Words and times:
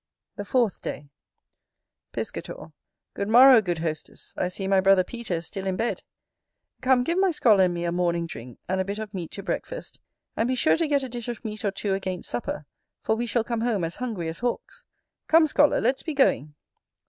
The 0.35 0.45
fourth 0.45 0.81
day 0.81 1.11
Piscator. 2.11 2.71
Good 3.13 3.27
morrow, 3.27 3.61
good 3.61 3.77
hostess, 3.77 4.33
I 4.35 4.47
see 4.47 4.67
my 4.67 4.81
brother 4.81 5.03
Peter 5.03 5.35
is 5.35 5.45
still 5.45 5.67
in 5.67 5.75
bed. 5.75 6.01
Come, 6.81 7.03
give 7.03 7.19
my 7.19 7.29
scholar 7.29 7.65
and 7.65 7.73
me 7.75 7.83
a 7.83 7.91
morning 7.91 8.25
drink, 8.25 8.57
and 8.67 8.81
a 8.81 8.83
bit 8.83 8.97
of 8.97 9.13
meat 9.13 9.29
to 9.33 9.43
breakfast: 9.43 9.99
and 10.35 10.47
be 10.47 10.55
sure 10.55 10.75
to 10.77 10.87
get 10.87 11.03
a 11.03 11.07
dish 11.09 11.27
of 11.27 11.45
meat 11.45 11.63
or 11.63 11.69
two 11.69 11.93
against 11.93 12.31
supper, 12.31 12.65
for 13.03 13.15
we 13.15 13.27
shall 13.27 13.43
come 13.43 13.61
home 13.61 13.83
as 13.83 13.97
hungry 13.97 14.27
as 14.27 14.39
hawks. 14.39 14.85
Come, 15.27 15.45
scholar, 15.45 15.79
let's 15.79 16.01
be 16.01 16.15
going. 16.15 16.55